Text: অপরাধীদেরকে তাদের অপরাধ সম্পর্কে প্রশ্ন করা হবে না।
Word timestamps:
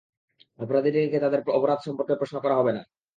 অপরাধীদেরকে 0.59 1.17
তাদের 1.19 1.39
অপরাধ 1.51 1.79
সম্পর্কে 1.81 2.19
প্রশ্ন 2.21 2.35
করা 2.43 2.55
হবে 2.55 2.71
না। 2.73 2.81